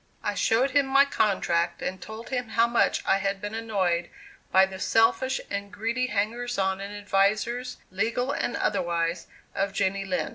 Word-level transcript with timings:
I 0.23 0.33
showed 0.33 0.71
him 0.71 0.87
my 0.87 1.05
contract 1.05 1.83
and 1.83 2.01
told 2.01 2.29
him 2.29 2.49
how 2.49 2.65
much 2.65 3.05
I 3.05 3.19
had 3.19 3.39
been 3.39 3.53
annoyed 3.53 4.09
by 4.51 4.65
the 4.65 4.79
selfish 4.79 5.39
and 5.51 5.71
greedy 5.71 6.07
hangers 6.07 6.57
on 6.57 6.81
and 6.81 6.91
advisers, 6.95 7.77
legal 7.91 8.31
and 8.31 8.55
otherwise, 8.57 9.27
of 9.53 9.73
Jenny 9.73 10.03
Lind. 10.03 10.29